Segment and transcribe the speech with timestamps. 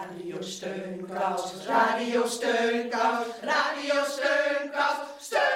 [0.00, 5.50] Radio Steunkous, Radio Steunkous, Radio Steunkous, Steunkous!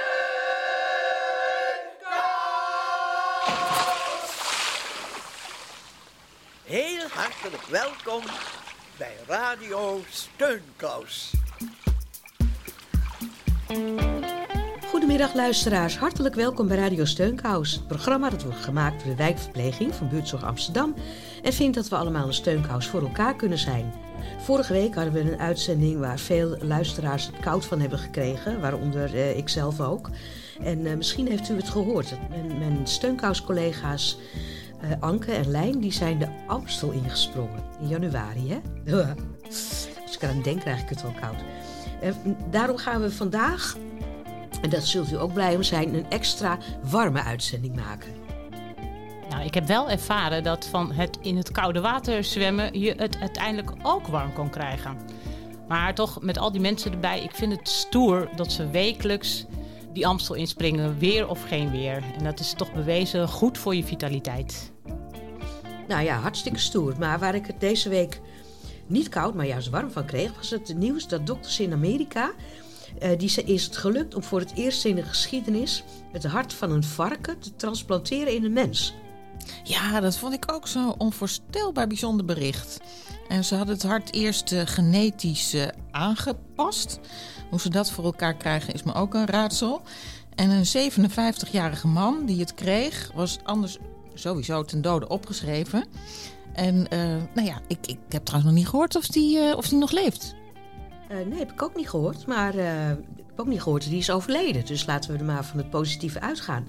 [6.64, 8.22] Heel hartelijk welkom
[8.98, 11.32] bij Radio Steunkous.
[14.88, 17.72] Goedemiddag luisteraars, hartelijk welkom bij Radio Steunkous.
[17.72, 20.94] Het programma dat wordt gemaakt door de wijkverpleging van Buurtzorg Amsterdam
[21.42, 24.03] en vindt dat we allemaal een steunkous voor elkaar kunnen zijn.
[24.38, 29.14] Vorige week hadden we een uitzending waar veel luisteraars het koud van hebben gekregen, waaronder
[29.14, 30.10] eh, ik zelf ook.
[30.62, 34.18] En eh, misschien heeft u het gehoord, mijn, mijn steunkous-collega's
[34.80, 38.50] eh, Anke en Lijn die zijn de Amstel ingesprongen in januari.
[38.50, 38.60] Hè?
[40.04, 41.38] Als ik eraan denk, krijg ik het wel koud.
[42.50, 43.76] Daarom gaan we vandaag,
[44.62, 46.58] en dat zult u ook blij om zijn, een extra
[46.90, 48.23] warme uitzending maken.
[49.34, 53.16] Nou, ik heb wel ervaren dat van het in het koude water zwemmen je het
[53.20, 54.96] uiteindelijk ook warm kon krijgen.
[55.68, 59.46] Maar toch, met al die mensen erbij, ik vind het stoer dat ze wekelijks
[59.92, 62.02] die Amstel inspringen, weer of geen weer.
[62.18, 64.72] En dat is toch bewezen goed voor je vitaliteit.
[65.88, 66.94] Nou ja, hartstikke stoer.
[66.98, 68.20] Maar waar ik het deze week
[68.86, 72.32] niet koud, maar juist warm van kreeg, was het nieuws dat dokters in Amerika.
[72.98, 76.70] eh, die is het gelukt om voor het eerst in de geschiedenis het hart van
[76.70, 78.94] een varken te transplanteren in een mens.
[79.62, 82.80] Ja, dat vond ik ook zo'n onvoorstelbaar bijzonder bericht.
[83.28, 87.00] En ze hadden het hart eerst eh, genetisch eh, aangepast.
[87.50, 89.82] Hoe ze dat voor elkaar krijgen is me ook een raadsel.
[90.34, 93.78] En een 57-jarige man die het kreeg, was anders
[94.14, 95.86] sowieso ten dode opgeschreven.
[96.52, 96.98] En eh,
[97.34, 100.34] nou ja, ik, ik heb trouwens nog niet gehoord of die, of die nog leeft.
[101.08, 102.26] Nee, heb ik ook niet gehoord.
[102.26, 104.66] Maar ik heb ook niet gehoord, die is overleden.
[104.66, 106.66] Dus laten we er maar van het positieve uitgaan.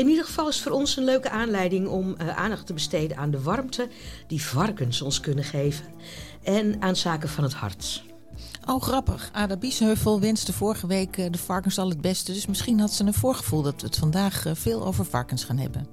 [0.00, 3.30] In ieder geval is voor ons een leuke aanleiding om eh, aandacht te besteden aan
[3.30, 3.88] de warmte
[4.26, 5.84] die varkens ons kunnen geven.
[6.42, 8.02] En aan zaken van het hart.
[8.66, 9.30] Oh, grappig.
[9.32, 12.32] Ada Biesheuvel wenste vorige week eh, de varkens al het beste.
[12.32, 15.58] Dus misschien had ze een voorgevoel dat we het vandaag eh, veel over varkens gaan
[15.58, 15.86] hebben.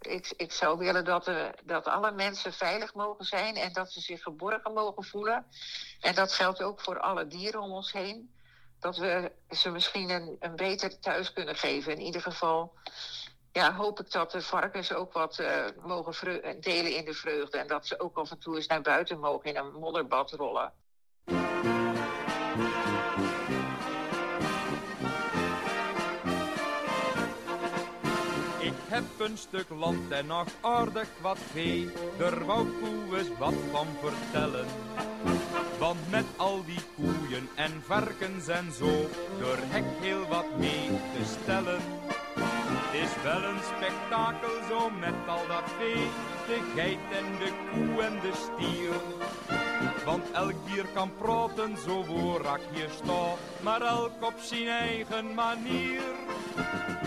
[0.00, 4.00] ik, ik zou willen dat, eh, dat alle mensen veilig mogen zijn en dat ze
[4.00, 5.44] zich geborgen mogen voelen.
[6.00, 8.30] En dat geldt ook voor alle dieren om ons heen.
[8.84, 11.92] Dat we ze misschien een, beter thuis kunnen geven.
[11.92, 12.72] In ieder geval
[13.52, 17.58] ja, hoop ik dat de varkens ook wat eh, mogen delen in de vreugde.
[17.58, 20.72] En dat ze ook af en toe eens naar buiten mogen in een modderbad rollen.
[28.94, 31.90] Heb een stuk land en nog aardig wat vee.
[32.18, 34.66] Er wou koe eens wat van vertellen.
[35.78, 38.92] Want met al die koeien en varkens en zo,
[39.38, 41.80] door hek heel wat mee te stellen.
[42.74, 46.06] Het is wel een spektakel zo met al dat vee,
[46.46, 49.00] de geit en de koe en de stier.
[50.04, 56.02] Want elk dier kan praten zo worak hier staat, maar elk op zijn eigen manier.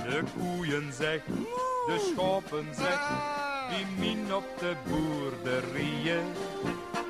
[0.07, 1.25] De koeien zegt,
[1.87, 3.09] de schapen zegt,
[3.69, 6.33] die min op de boerderijen.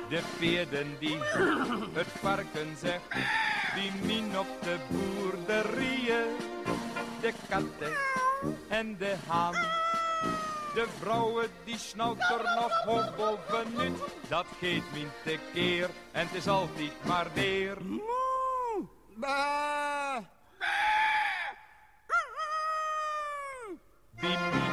[0.08, 1.18] De peerden die,
[1.92, 3.02] het varken zegt,
[3.74, 6.36] die min op de boerderijen.
[7.20, 7.92] De katten
[8.68, 9.52] en de haan.
[10.74, 13.98] De vrouwen die snauwt er nog hoog bovenuit.
[14.28, 17.76] Dat geeft min te keer en het is altijd maar weer.
[24.20, 24.67] Op de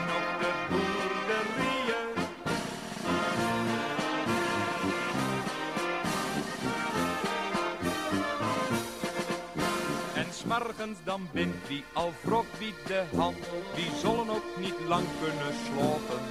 [10.76, 13.38] Dan bindt wie al vrok wie de hand,
[13.76, 16.22] die zullen ook niet lang kunnen slopen.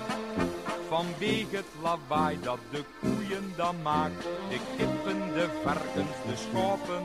[0.89, 7.05] Vanwege het lawaai dat de koeien dan maakt, de kippen, de varkens, de schapen.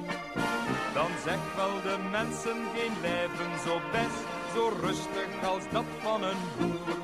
[0.94, 4.21] Dan zegt wel de mensen geen leven zo best,
[4.53, 6.97] zo rustig als dat van een boer.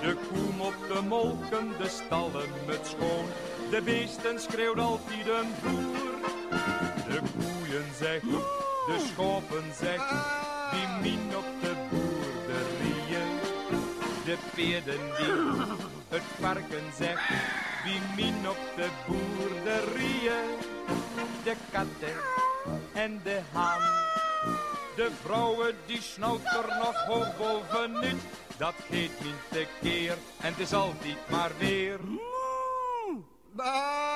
[0.00, 3.26] De koe moet de molken, de stallen met schoon,
[3.70, 6.10] de beesten schreeuwt altijd een boer.
[7.08, 8.24] De koeien zegt,
[8.86, 10.10] de schapen zegt,
[10.70, 13.28] die min op de boerderijen.
[14.24, 15.76] De peerden die,
[16.08, 17.28] het varken zegt,
[17.84, 20.48] wie min op de boerderijen.
[21.44, 22.16] De katten
[22.92, 23.80] en de haan.
[24.96, 28.20] De vrouwen die snauwt er nog hoog bovenuit.
[28.56, 31.98] Dat geeft niet te keer en het is altijd maar weer.
[33.52, 34.09] Wie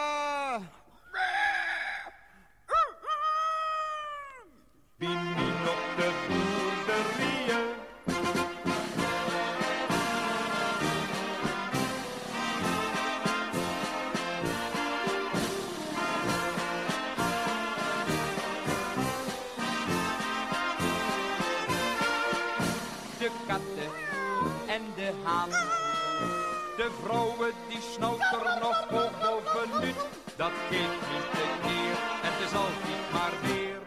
[26.85, 28.19] de vrouwen die snauwt
[28.61, 29.97] nog bovenuit.
[30.37, 31.97] Dat geeft niet te keer,
[32.27, 33.81] het is altijd maar weer.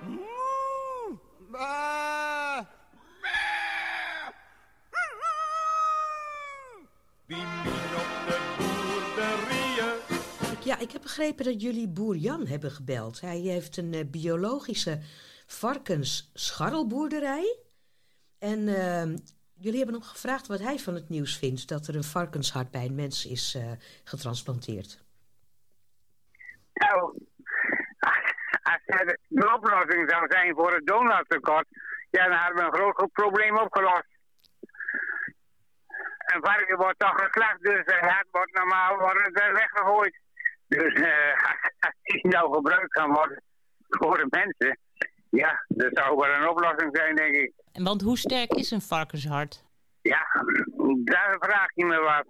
[7.26, 7.46] Wie
[7.96, 9.94] op de boerderijen.
[10.64, 13.22] Ja, ik heb begrepen dat jullie boer Jan hebben gebeld.
[13.22, 15.00] Hij heeft een eh, biologische
[15.46, 17.58] varkensscharrelboerderij.
[18.40, 19.04] En eh,
[19.58, 21.68] jullie hebben hem gevraagd wat hij van het nieuws vindt...
[21.68, 23.72] dat er een varkenshart bij een mens is eh,
[24.04, 25.06] getransplanteerd.
[26.74, 27.18] Nou,
[28.62, 31.68] als het de oplossing zou zijn voor het donortekort,
[32.10, 34.08] ja, dan hadden we een groot probleem opgelost.
[36.18, 40.20] Een varken wordt toch geslacht, dus het hart wordt normaal wordt weggegooid.
[40.68, 40.94] Dus
[41.50, 43.44] als, als die nou gebruikt kan worden
[43.90, 44.80] voor de mensen,
[45.30, 47.52] ja, dat zou wel een oplossing zijn, denk ik.
[47.72, 49.64] En Want hoe sterk is een varkenshart?
[50.02, 50.28] Ja,
[51.04, 52.26] daar vraag je me wat.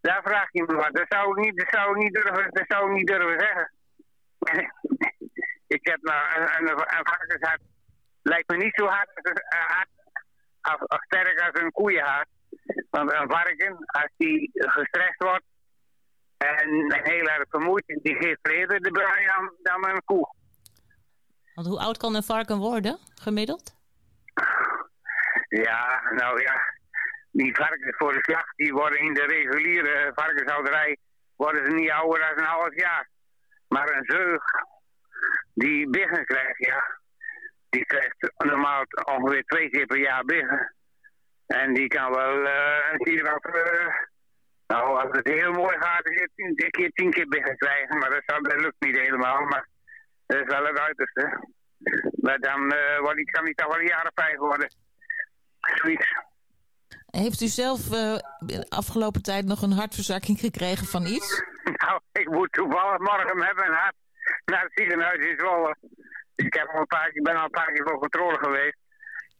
[0.00, 0.94] Daar vraag je me wat.
[0.94, 3.72] Dat zou ik niet, dat zou ik niet, durven, dat zou ik niet durven zeggen.
[5.76, 7.60] ik heb nou een, een, een varkenshart.
[8.22, 9.88] Lijkt me niet zo hard, als, hard
[10.62, 12.28] of, of sterk als een koeienhart.
[12.90, 15.44] Want een varken, als die gestrest wordt
[16.36, 20.34] en heel erg vermoeid is, die geeft eerder de brui dan, dan een koe.
[21.60, 23.76] Want hoe oud kan een varken worden, gemiddeld?
[25.48, 26.54] Ja, nou ja.
[27.30, 30.96] Die varkens voor de slag, die worden in de reguliere varkenshouderij,
[31.36, 33.08] worden ze niet ouder dan een half jaar.
[33.68, 34.42] Maar een zeug,
[35.54, 37.00] die biggen krijgt, ja,
[37.68, 40.74] die krijgt normaal ongeveer twee keer per jaar biggen.
[41.46, 43.94] En die kan wel uh, een keer wat, uh,
[44.66, 47.98] nou als het heel mooi gaat, een keer tien, keer, biggen krijgen.
[47.98, 49.68] Maar dat, dat lukt niet helemaal, maar
[50.30, 51.48] dat is wel het uiterste.
[52.20, 54.74] Maar dan uh, die, kan die toch wel een of vijf worden.
[55.60, 56.12] Zoiets.
[57.06, 61.28] Heeft u zelf uh, de afgelopen tijd nog een hartverzakking gekregen van iets?
[61.84, 63.94] Nou, ik moet toevallig morgen met mijn hart
[64.44, 65.76] naar het ziekenhuis in Zwolle.
[66.36, 68.76] Ik, heb al een paar, ik ben al een paar keer voor controle geweest.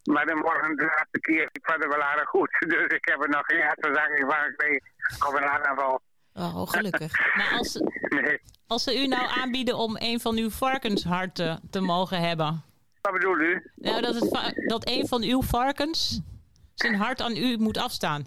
[0.05, 2.51] Maar de morgen de laatste keer ik verder wel aardig goed.
[2.69, 4.83] Dus ik heb er nog geen hartverzakking van gekregen.
[5.27, 6.01] Of een hartaanval.
[6.35, 7.37] Oh, gelukkig.
[7.37, 7.75] Maar als,
[8.23, 8.41] nee.
[8.67, 12.63] als ze u nou aanbieden om een van uw varkensharten te mogen hebben.
[13.01, 13.71] Wat bedoel u?
[13.75, 16.21] Nou, dat, het, dat een van uw varkens
[16.75, 18.27] zijn hart aan u moet afstaan.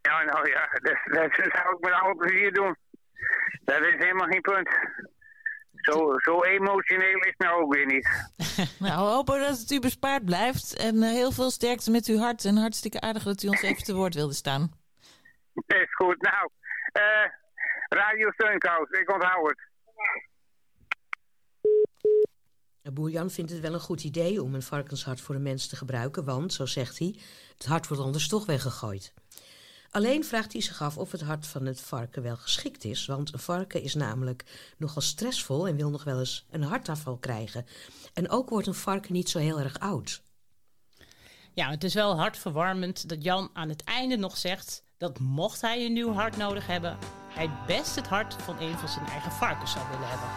[0.00, 2.76] Ja, nou ja, dat, dat zou ik met alle plezier doen.
[3.64, 4.68] Dat is helemaal geen punt.
[5.74, 8.30] Zo, zo emotioneel is het nou ook weer niet.
[8.78, 10.76] nou, we hopen dat het u bespaard blijft.
[10.76, 12.44] En uh, heel veel sterkte met uw hart.
[12.44, 14.72] En hartstikke aardig dat u ons even te woord wilde staan.
[15.66, 16.22] Is goed.
[16.22, 16.50] Nou,
[16.92, 17.30] uh,
[17.88, 19.68] Radio Steunkous, ik onthoud het.
[22.94, 25.76] Boer Jan vindt het wel een goed idee om een varkenshart voor een mens te
[25.76, 27.18] gebruiken, want, zo zegt hij,
[27.54, 29.14] het hart wordt anders toch weggegooid.
[29.90, 33.32] Alleen vraagt hij zich af of het hart van het varken wel geschikt is, want
[33.32, 37.66] een varken is namelijk nogal stressvol en wil nog wel eens een hartaanval krijgen.
[38.14, 40.22] En ook wordt een varken niet zo heel erg oud.
[41.54, 45.84] Ja, het is wel hartverwarmend dat Jan aan het einde nog zegt dat mocht hij
[45.84, 46.98] een nieuw hart nodig hebben,
[47.28, 50.28] hij best het hart van een van zijn eigen varkens zou willen hebben.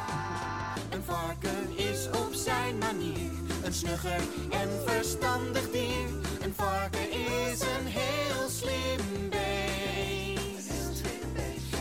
[0.89, 3.31] Een varken is op zijn manier
[3.63, 6.07] een snugger en verstandig dier.
[6.41, 11.01] Een varken is een heel slim beest.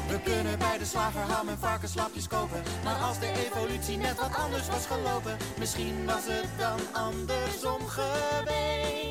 [0.09, 2.62] We kunnen bij de slager ham en varkenslapjes kopen.
[2.85, 9.02] Maar als de evolutie net wat anders was gelopen, misschien was het dan andersom geweest.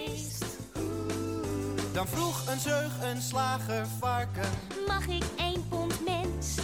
[2.02, 4.50] Dan vroeg een zeug een slager varken.
[4.88, 6.56] Mag ik één pond mens?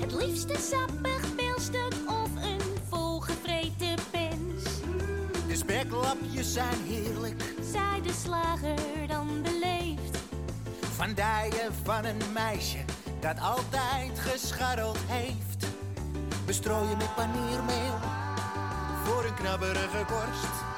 [0.00, 4.64] Het liefste sappig beelstuk of een volgevreten pens.
[5.46, 10.18] De speklapjes zijn heerlijk, zei de slager dan beleefd.
[10.94, 12.84] Van dijen van een meisje
[13.20, 15.66] dat altijd gescharreld heeft.
[16.46, 17.98] Bestrooien met paniermeel
[19.04, 20.69] voor een knabberige korst.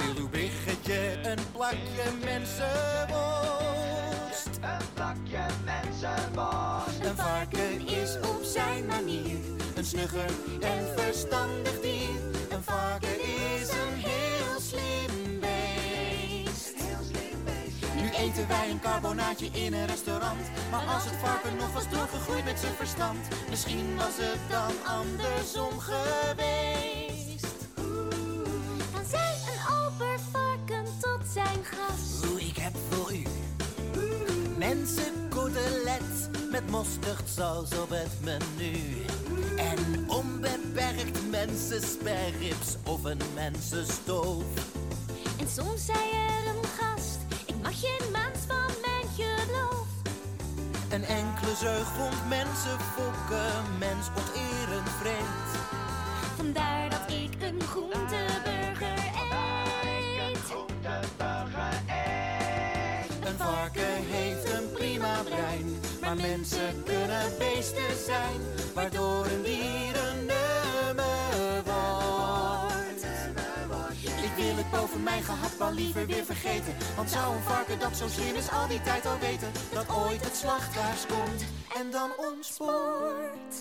[0.00, 4.48] Wil uw biggetje een plakje mensenworst?
[4.60, 7.04] Een plakje mensenworst.
[7.04, 9.38] Een varken is op zijn manier
[9.74, 10.30] een snugger
[10.60, 12.20] en verstandig dier.
[12.50, 16.72] Een varken is een heel slim beest.
[16.76, 17.94] Heel slim beest.
[17.94, 20.50] Nu eten wij een carbonaatje in een restaurant.
[20.70, 25.78] Maar als het varken nog was doorgegroeid met zijn verstand, misschien was het dan andersom
[25.78, 26.99] geweest.
[34.80, 39.04] Mensenkotelet met mosterdsaus op het menu.
[39.56, 44.44] En onbeperkt mensensperrips of een mensenstoof.
[45.38, 49.86] En soms zei er een gast, ik mag geen maand van mijn geloof.
[51.40, 55.50] De zeug vond mensen fokken, mens onterend vreemd.
[56.36, 58.59] Vandaar dat ik een groenteburger eet.
[66.50, 68.40] Mensen kunnen beesten zijn,
[68.74, 73.04] waardoor een dier een nummer wordt.
[74.22, 78.08] Ik wil het boven mijn gehaktbal liever weer vergeten, want zou een varken dat zo
[78.08, 81.44] slim is al die tijd al weten, dat ooit het slachthuis komt
[81.76, 83.54] en dan ontspoort.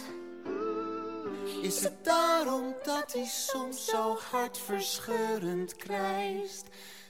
[1.61, 6.67] Is het daarom dat hij soms zo hartverscheurend krijst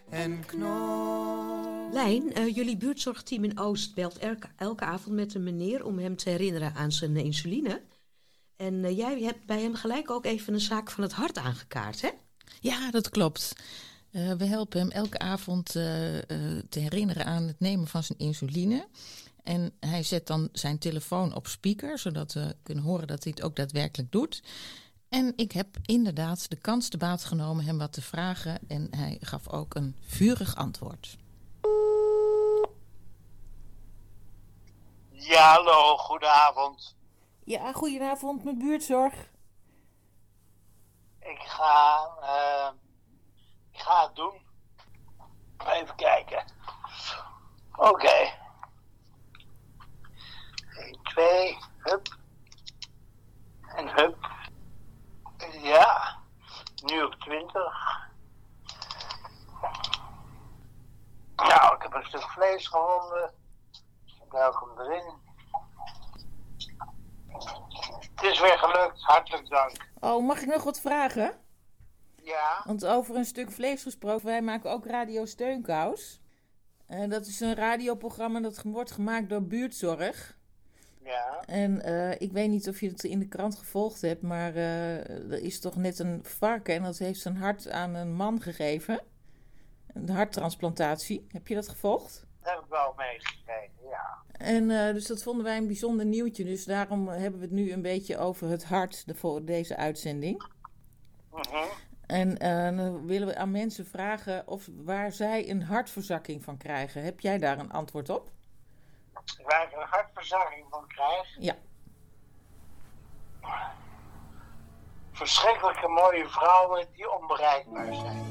[0.09, 1.93] en knort?
[1.93, 6.15] Lijn, eh, jullie buurtzorgteam in Oost belt elke, elke avond met een meneer om hem
[6.15, 7.81] te herinneren aan zijn insuline.
[8.55, 12.01] En eh, jij hebt bij hem gelijk ook even een zaak van het hart aangekaart,
[12.01, 12.09] hè?
[12.59, 13.55] Ja, dat klopt.
[14.11, 16.25] Eh, we helpen hem elke avond eh, eh,
[16.69, 18.87] te herinneren aan het nemen van zijn insuline.
[19.43, 23.45] En hij zet dan zijn telefoon op speaker, zodat we kunnen horen dat hij het
[23.45, 24.43] ook daadwerkelijk doet.
[25.09, 28.59] En ik heb inderdaad de kans te baat genomen hem wat te vragen.
[28.67, 31.17] En hij gaf ook een vurig antwoord.
[35.09, 36.95] Ja, hallo, goedenavond.
[37.43, 39.13] Ja, goedenavond met buurtzorg.
[41.19, 42.69] Ik ga, eh,
[43.71, 44.47] ik ga het doen.
[45.67, 46.43] Even kijken.
[47.75, 48.31] Oké.
[50.77, 52.17] 1, 2, hup.
[53.75, 54.38] En hup.
[55.61, 56.17] Ja,
[56.83, 58.07] nu op 20.
[61.35, 63.33] Nou, ik heb een stuk vlees gevonden.
[64.05, 65.13] Ik duik hem erin.
[68.15, 69.87] Het is weer gelukt, hartelijk dank.
[69.99, 71.39] Oh, mag ik nog wat vragen?
[72.23, 76.21] Ja, Want over een stuk vlees gesproken, wij maken ook Radio Steunkous.
[76.87, 80.37] En dat is een radioprogramma dat wordt gemaakt door buurtzorg.
[81.03, 81.43] Ja.
[81.45, 85.31] En eh, ik weet niet of je het in de krant gevolgd hebt, maar eh,
[85.31, 89.01] er is toch net een varken en dat heeft zijn hart aan een man gegeven.
[89.93, 91.27] Een harttransplantatie.
[91.31, 92.25] Heb je dat gevolgd?
[92.41, 94.17] Dat heb ik wel meegekregen, ja.
[94.31, 96.43] En eh, dus dat vonden wij een bijzonder nieuwtje.
[96.43, 100.43] Dus daarom hebben we het nu een beetje over het hart voor deze uitzending.
[101.31, 101.67] Mhm.
[102.05, 102.35] En
[102.75, 107.03] dan willen we aan mensen vragen of waar zij een hartverzakking van krijgen.
[107.03, 108.31] Heb jij daar een antwoord op?
[109.43, 111.27] Waar ik een hartverzakking van krijg.
[111.39, 111.55] Ja.
[115.11, 118.27] Verschrikkelijke mooie vrouwen die onbereikbaar zijn.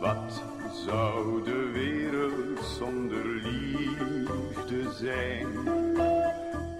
[0.00, 0.42] Wat
[0.86, 5.66] zou de wereld zonder liefde zijn?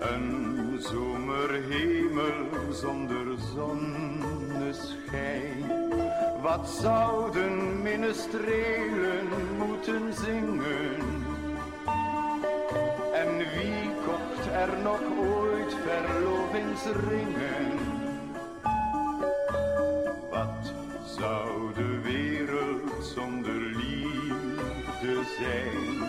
[0.00, 5.83] Een zomerhemel zonder zonneschijn.
[6.44, 10.96] Wat zouden minnestrelen moeten zingen?
[13.12, 17.78] En wie kocht er nog ooit verlovingsringen?
[20.30, 20.72] Wat
[21.18, 26.02] zou de wereld zonder liefde zijn?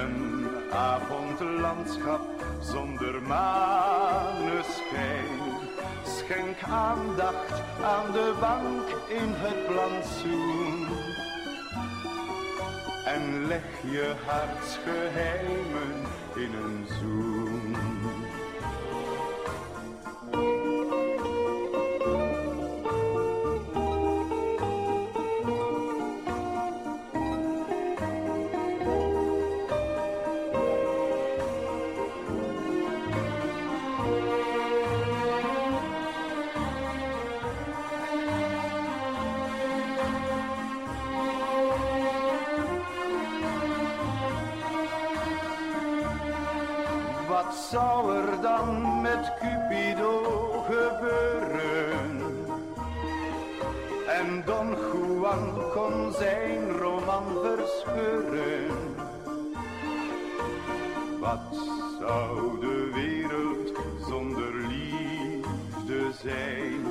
[0.00, 4.10] Een avondlandschap zonder maneschijn.
[6.30, 10.86] Schenk aandacht aan de bank in het plantsoen.
[13.04, 17.49] En leg je hartsgeheimen in een zoen.
[47.70, 50.22] Zou er dan met Cupido
[50.68, 52.20] gebeuren?
[54.08, 58.70] En Don Juan kon zijn roman verscheuren.
[61.20, 61.56] Wat
[62.00, 63.72] zou de wereld
[64.08, 66.86] zonder liefde zijn?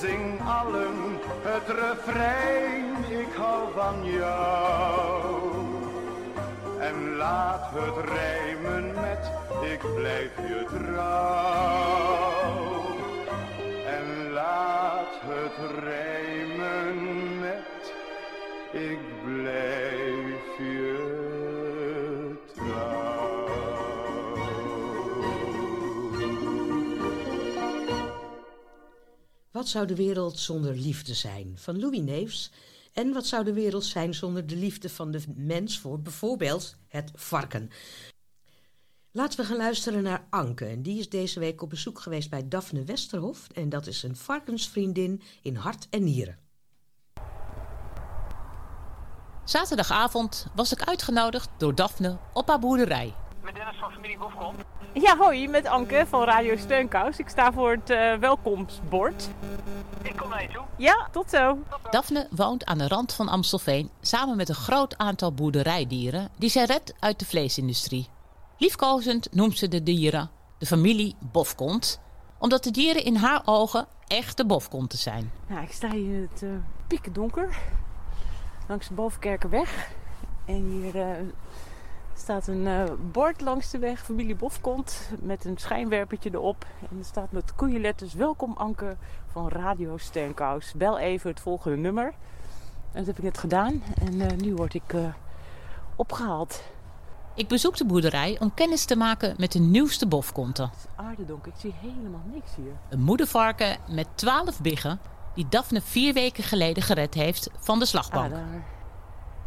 [0.00, 0.94] Zing allen
[1.42, 2.83] het refrein,
[3.34, 5.64] hou van jou.
[6.78, 9.30] En laat het rijmen met,
[9.72, 12.14] ik blijf je trouw.
[13.86, 17.92] En laat het rijmen met,
[18.72, 21.12] ik blijf je
[22.54, 23.04] trouw.
[29.50, 31.52] Wat zou de wereld zonder liefde zijn?
[31.56, 32.50] Van Louis Neefs.
[32.94, 37.10] En wat zou de wereld zijn zonder de liefde van de mens voor bijvoorbeeld het
[37.14, 37.70] varken?
[39.10, 40.80] Laten we gaan luisteren naar Anke.
[40.80, 43.48] Die is deze week op bezoek geweest bij Daphne Westerhof.
[43.48, 46.38] En dat is een varkensvriendin in hart en nieren.
[49.44, 53.14] Zaterdagavond was ik uitgenodigd door Daphne op haar boerderij.
[53.44, 54.54] Met Dennis van familie Bofkom.
[54.92, 57.18] Ja, hoi, met Anke van Radio Steunkous.
[57.18, 59.28] Ik sta voor het eh, welkomstbord.
[60.02, 60.62] Ik kom naar je toe.
[60.76, 61.58] Ja, tot zo.
[61.90, 66.64] Daphne woont aan de rand van Amstelveen samen met een groot aantal boerderijdieren die zij
[66.64, 68.08] redt uit de vleesindustrie.
[68.58, 72.00] Liefkozend noemt ze de dieren de familie Bofkont,
[72.38, 75.32] omdat de dieren in haar ogen echte bofkonten zijn.
[75.46, 76.50] Nou, ik sta hier in het uh,
[76.86, 77.56] pikken donker.
[78.68, 79.88] Langs de Bovenkerkerweg.
[80.46, 81.28] En hier uh,
[82.14, 86.66] staat een uh, bord langs de weg, familie Bofkont, met een schijnwerpertje erop.
[86.90, 88.96] En er staat met koeienletters, welkom Anke
[89.30, 90.72] van Radio Steunkous.
[90.72, 92.14] Bel even het volgende nummer.
[92.92, 93.82] En dat heb ik net gedaan.
[94.00, 95.06] En uh, nu word ik uh,
[95.96, 96.62] opgehaald.
[97.34, 100.64] Ik bezoek de boerderij om kennis te maken met de nieuwste bofkonten.
[100.64, 102.72] Het is aardedonker, ik zie helemaal niks hier.
[102.88, 105.00] Een moedervarken met 12 biggen
[105.34, 108.32] die Daphne vier weken geleden gered heeft van de slagbank.
[108.32, 108.64] Ah, daar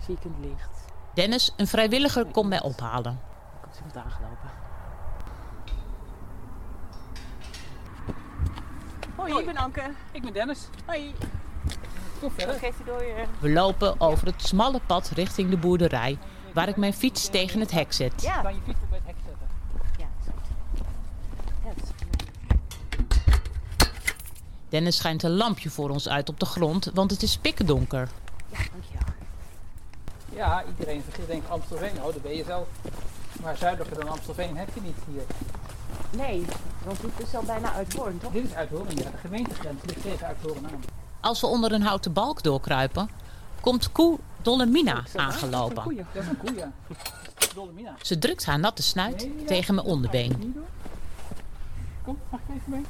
[0.05, 0.76] zie ik het licht.
[1.17, 3.19] Dennis, een vrijwilliger, komt mij ophalen.
[3.53, 4.49] Er komt iemand aangelopen.
[9.15, 9.91] Hoi, ik ben Anke.
[10.11, 10.67] Ik ben Dennis.
[10.85, 11.13] Hoi.
[12.19, 12.65] Kom verder.
[12.65, 13.23] Je door je...
[13.39, 16.17] We lopen over het smalle pad richting de boerderij,
[16.53, 18.21] waar ik mijn fiets tegen het hek zet.
[18.21, 18.41] Ja.
[18.41, 19.47] Kan je fiets bij het hek zetten.
[19.97, 20.07] Ja,
[21.63, 21.93] goed.
[24.69, 28.09] Dennis schijnt een lampje voor ons uit op de grond, want het is pikkendonker.
[28.49, 28.96] Ja, dankjewel.
[30.37, 32.67] Ja, iedereen denkt Amstelveen, oh, dat ben je zelf.
[33.41, 35.23] Maar zuidelijker dan Amstelveen heb je niet hier.
[36.09, 36.45] Nee,
[36.85, 38.31] want dit is al bijna Uithoorn, toch?
[38.31, 39.09] Dit is Uithoorn, ja.
[39.11, 40.83] De gemeentegrens ligt tegen Uithoorn aan.
[41.19, 43.09] Als we onder een houten balk doorkruipen,
[43.61, 45.95] komt koe Dollemina aangelopen.
[46.13, 46.71] Dat is een koe, ja.
[47.53, 47.95] Dolomina.
[48.01, 50.55] Ze drukt haar natte snuit tegen mijn onderbeen.
[52.03, 52.85] Kom, mag ik even mee?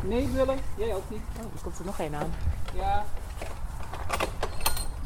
[0.00, 1.20] Nee, Willem, jij ook niet.
[1.36, 2.34] Oh, er komt er nog één aan.
[2.74, 3.04] Ja.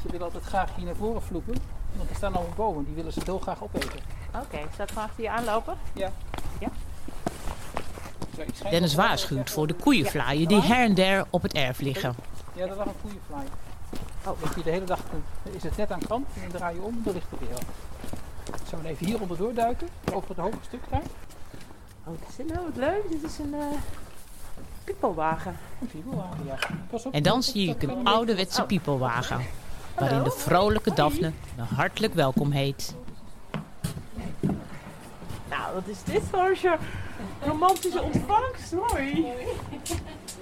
[0.03, 1.55] Ze willen altijd graag hier naar voren vloepen.
[1.97, 3.99] Want er staan al bomen, die willen ze dolgraag opeten.
[4.35, 5.77] Oké, okay, staat gewoon achter je aanlopen?
[5.93, 6.13] Ja.
[6.59, 6.69] Ja.
[8.71, 12.15] Dennis waarschuwt voor de koeienvlaaien die her en der op het erf liggen.
[12.53, 13.47] Ja, dat was een koeienvlaai.
[14.27, 15.01] Oh, dat je de hele dag
[15.43, 17.59] is het net aan kant en dan draai je om en dan ligt het weer.
[18.69, 21.03] Zullen we even hier onderdoor duiken, over het hoge stuk daar?
[22.05, 22.65] Oh, is dit nou?
[22.65, 23.03] Wat leuk.
[23.11, 23.65] Dit is een uh,
[24.85, 25.57] piepelwagen.
[25.81, 26.59] Een piepelwagen, ja.
[26.91, 29.41] Pas op, En dan zie ik een ouderwetse piepelwagen,
[29.95, 32.95] waarin de vrolijke Daphne me hartelijk welkom heet.
[35.49, 36.79] Nou, wat is dit voor een
[37.47, 38.73] romantische ontvangst?
[38.73, 39.27] Hoi.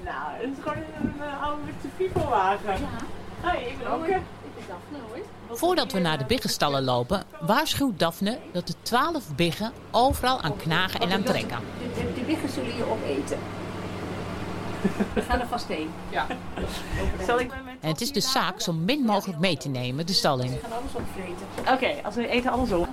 [0.05, 2.73] Nou, het is gewoon een uh, ouderwetse piepelwagen.
[2.73, 3.49] Ja.
[3.49, 4.07] Hoi, ik ben Anke.
[4.15, 5.23] Ik ben Daphne, hoi.
[5.51, 11.01] Voordat we naar de biggenstallen lopen, waarschuwt Daphne dat de twaalf biggen overal aan knagen
[11.01, 11.59] en aan trekken.
[11.95, 13.39] Die, die biggen zullen je opeten.
[15.15, 15.91] We gaan er vast heen.
[16.09, 16.27] Ja.
[17.27, 20.41] Zal ik En het is dus zaak zo min mogelijk mee te nemen de stal
[20.41, 20.51] in.
[20.51, 21.47] We gaan alles opvreten.
[21.61, 22.89] Oké, okay, als we eten alles op.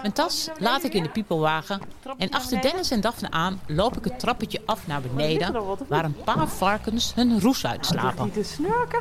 [0.00, 1.80] Mijn tas laat ik in de piepelwagen
[2.18, 6.16] en achter Dennis en Daphne aan loop ik het trappetje af naar beneden waar een
[6.24, 8.24] paar varkens hun roes uitslapen.
[8.24, 9.00] Niet te snurken.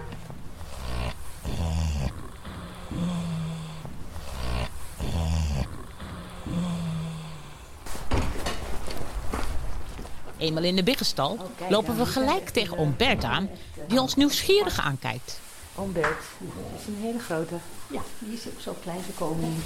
[10.45, 11.37] Eenmaal in de biggenstal
[11.69, 13.49] lopen we gelijk tegen oom Bert aan,
[13.87, 15.39] die ons nieuwsgierig aankijkt.
[15.75, 17.55] Oom Bert, dat is een hele grote.
[17.87, 19.63] Ja, die is ook zo klein, ze komen niet.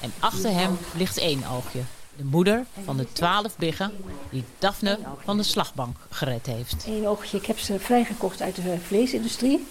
[0.00, 1.80] En achter hem ligt één oogje.
[2.16, 3.92] De moeder van de twaalf biggen
[4.30, 6.84] die Daphne van de slagbank gered heeft.
[6.86, 9.66] Eén oogje, ik heb ze vrijgekocht uit de vleesindustrie.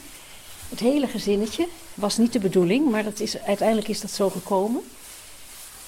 [0.70, 4.82] Het hele gezinnetje was niet de bedoeling, maar dat is, uiteindelijk is dat zo gekomen.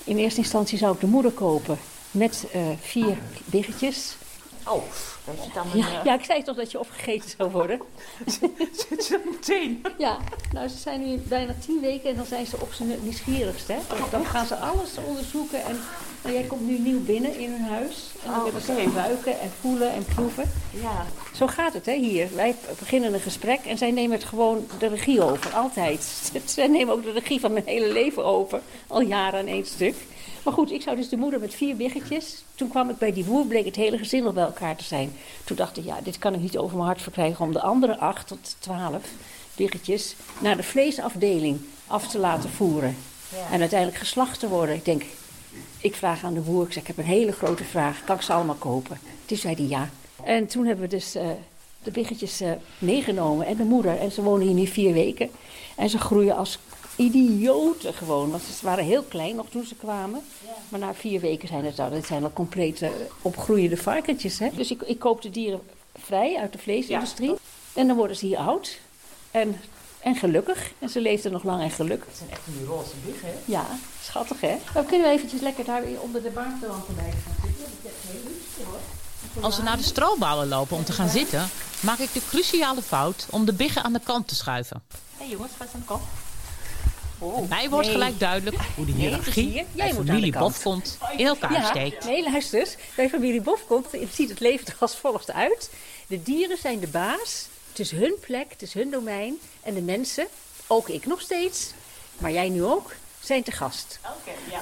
[0.03, 1.77] In eerste instantie zou ik de moeder kopen
[2.11, 4.16] met uh, vier biggetjes.
[4.69, 4.83] Oh,
[5.25, 7.81] dat is dan een, ja, ja, ik zei toch dat je opgegeten zou worden.
[8.89, 9.85] Zit ze meteen?
[9.97, 10.17] Ja,
[10.51, 13.67] nou ze zijn nu bijna tien weken en dan zijn ze op zijn nieuwsgierigst.
[13.67, 13.77] Hè?
[13.87, 15.79] Dan, dan gaan ze alles onderzoeken en
[16.21, 18.11] nou, jij komt nu nieuw binnen in hun huis.
[18.23, 20.51] En dan Oh, willen ze ruiken en voelen en proeven.
[20.69, 21.05] Ja.
[21.37, 22.35] Zo gaat het hè, hier.
[22.35, 26.31] Wij beginnen een gesprek en zij nemen het gewoon de regie over, altijd.
[26.45, 29.95] Zij nemen ook de regie van mijn hele leven over, al jaren aan één stuk.
[30.43, 32.43] Maar goed, ik zou dus de moeder met vier biggetjes.
[32.55, 35.13] Toen kwam ik bij die boer, bleek het hele gezin nog bij elkaar te zijn.
[35.43, 37.97] Toen dacht ik, ja, dit kan ik niet over mijn hart verkrijgen om de andere
[37.97, 39.03] acht tot twaalf
[39.55, 42.95] biggetjes naar de vleesafdeling af te laten voeren.
[43.29, 43.51] Ja.
[43.51, 44.75] En uiteindelijk geslacht te worden.
[44.75, 45.03] Ik denk,
[45.77, 48.21] ik vraag aan de boer, ik zeg, ik heb een hele grote vraag, kan ik
[48.21, 48.99] ze allemaal kopen?
[49.25, 49.89] Toen zei hij ja.
[50.27, 51.27] En toen hebben we dus eh,
[51.83, 53.97] de biggetjes eh, meegenomen en de moeder.
[53.97, 55.29] En ze wonen hier nu vier weken.
[55.75, 56.59] En ze groeien als
[56.95, 58.31] idioten gewoon.
[58.31, 60.21] Want ze waren heel klein nog toen ze kwamen.
[60.69, 62.89] Maar na vier weken zijn het al, dit zijn al compleet eh,
[63.21, 64.39] opgroeiende varkentjes.
[64.39, 64.49] Hè?
[64.55, 65.61] Dus ik, ik koop de dieren
[65.95, 67.33] vrij uit de vleesindustrie.
[67.73, 68.79] En dan worden ze hier oud.
[69.31, 69.59] En,
[69.99, 70.71] en gelukkig.
[70.79, 72.07] En ze leefden nog lang en gelukkig.
[72.07, 73.35] Het zijn echt die roze biggen, hè?
[73.45, 73.65] Ja,
[74.01, 74.55] schattig hè.
[74.73, 77.65] Dan kunnen we eventjes lekker daar onder de gaan zitten.
[77.83, 78.96] Dat is heel lief hoor.
[79.41, 83.27] Als we naar de stroobalen lopen om te gaan zitten, maak ik de cruciale fout
[83.29, 84.83] om de biggen aan de kant te schuiven.
[85.17, 86.03] Hé jongens, gaat aan de kant.
[87.35, 87.95] En mij wordt nee.
[87.95, 90.31] gelijk duidelijk hoe de Nee, dus hiërarchie hier, bij familie.
[90.31, 92.05] Bofkont in elkaar ja, steekt.
[92.05, 92.75] Nee, luister eens.
[92.95, 95.69] Bij familie Bofkont ziet het leven er als volgt uit.
[96.07, 97.47] De dieren zijn de baas.
[97.69, 99.39] Het is hun plek, het is hun domein.
[99.61, 100.27] En de mensen,
[100.67, 101.71] ook ik nog steeds,
[102.17, 103.99] maar jij nu ook, zijn te gast.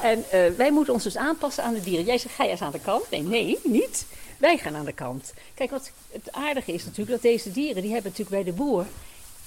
[0.01, 2.05] En eh, wij moeten ons dus aanpassen aan de dieren.
[2.05, 3.09] Jij zegt, ga je eens aan de kant?
[3.09, 4.05] Nee, nee, niet.
[4.45, 5.33] Wij gaan aan de kant.
[5.53, 8.85] Kijk, wat het aardige is natuurlijk dat deze dieren, die hebben natuurlijk bij de boer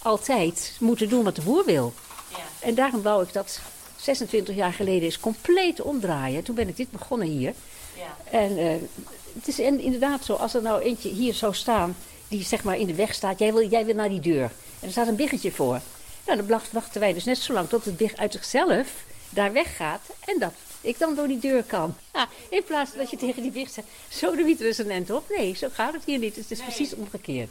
[0.03, 1.93] altijd moeten doen wat de boer wil.
[2.61, 3.61] En daarom wou ik dat
[3.97, 6.43] 26 jaar geleden eens compleet omdraaien.
[6.43, 7.55] Toen ben ik dit begonnen hier.
[8.31, 8.75] En eh,
[9.35, 11.97] het is in- inderdaad zo, als er nou eentje hier zou staan,
[12.29, 14.43] die zeg maar in de weg staat, jij wil, jij wil naar die deur.
[14.81, 15.81] En er staat een biggetje voor.
[16.27, 18.89] Nou, dan wacht- wachten wij dus net zo lang tot het big uit zichzelf
[19.31, 20.01] daar weggaat.
[20.25, 21.95] En dat ik dan door die deur kan.
[22.13, 25.11] Ja, in plaats van dat je tegen die big zegt, zo de wiet er end
[25.11, 25.29] op.
[25.37, 26.37] Nee, zo gaat het hier niet.
[26.37, 27.49] Het is precies omgekeerd.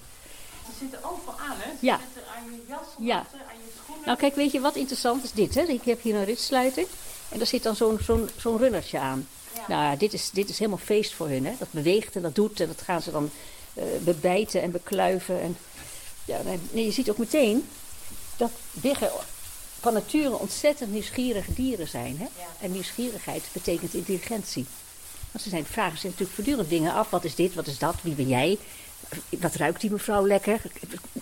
[0.66, 1.70] Ze zitten overal aan, hè?
[1.80, 2.00] Ze Ja.
[2.14, 3.16] zitten aan je jas, Ja.
[3.18, 4.06] aan je schoenen.
[4.06, 5.56] Nou, kijk, weet je wat interessant is dit?
[5.56, 5.62] Hè?
[5.62, 6.88] Ik heb hier een ritsluiting
[7.30, 9.28] en daar zit dan zo'n zo'n zo'n runnertje aan.
[9.68, 11.46] Nou, ja, dit is, dit is helemaal feest voor hun.
[11.46, 11.54] Hè?
[11.60, 13.30] Dat beweegt en dat doet en dat gaan ze dan
[13.74, 15.42] eh, bebijten en bekluiven.
[15.42, 15.58] En,
[16.26, 17.70] ja, nee, nee, je ziet ook meteen
[18.38, 19.12] dat biggen
[19.80, 22.18] van nature ontzettend nieuwsgierige dieren zijn.
[22.20, 22.26] Hè?
[22.60, 24.66] En nieuwsgierigheid betekent intelligentie.
[25.32, 27.10] Want ze zijn, vragen zich natuurlijk voortdurend dingen af.
[27.10, 28.58] Wat is dit, wat is dat, wie ben jij?
[29.40, 30.62] Wat ruikt die mevrouw lekker?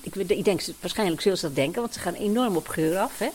[0.02, 3.18] Ik, ik denk, waarschijnlijk zullen ze dat denken, want ze gaan enorm op geur af.
[3.18, 3.30] Hè?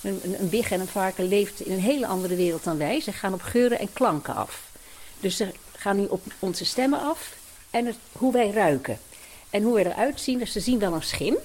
[0.00, 3.00] Een, een, een big en een varken leeft in een hele andere wereld dan wij.
[3.00, 4.70] Ze gaan op geuren en klanken af.
[5.20, 7.36] Dus ze gaan nu op onze stemmen af
[7.70, 8.98] en het, hoe wij ruiken.
[9.50, 11.36] En hoe wij eruit zien, dus ze zien wel een schim,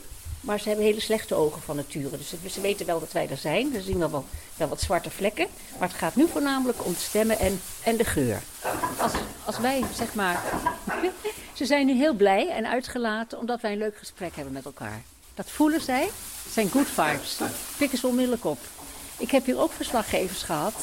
[0.44, 2.18] maar ze hebben hele slechte ogen van nature.
[2.18, 3.72] Dus ze, weten wel dat wij er zijn.
[3.74, 4.26] Ze zien wel,
[4.58, 5.48] wel, wat zwarte vlekken.
[5.80, 8.42] Maar het gaat nu voornamelijk om de stemmen en, en de geur.
[9.00, 9.12] Als,
[9.46, 10.42] als wij, zeg maar...
[11.54, 15.02] Ze zijn nu heel blij en uitgelaten omdat wij een leuk gesprek hebben met elkaar.
[15.34, 16.04] Dat voelen zij.
[16.44, 17.38] Het zijn good vibes.
[17.78, 18.58] Pikken ze onmiddellijk op.
[19.18, 20.74] Ik heb hier ook verslaggevers gehad.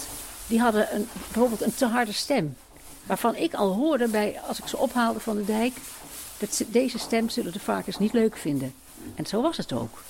[0.47, 2.57] Die hadden een, bijvoorbeeld een te harde stem.
[3.07, 5.77] Waarvan ik al hoorde bij, als ik ze ophaalde van de dijk.
[6.39, 8.75] Dat ze- deze stem zullen de varkens niet leuk vinden.
[9.15, 10.03] En zo was het ook.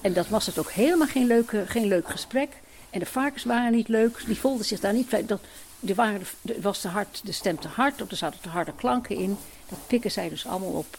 [0.00, 2.50] En dat was het ook helemaal geen, leuke, geen leuk gesprek.
[2.90, 4.22] En de varkens waren niet leuk.
[4.26, 5.26] Die voelden zich daar niet bij.
[5.26, 5.40] Dat,
[5.86, 8.72] er waren, de- was te hard, de stem te hard of er zaten te harde
[8.76, 9.38] klanken in.
[9.68, 10.98] Dat pikken zij dus allemaal op.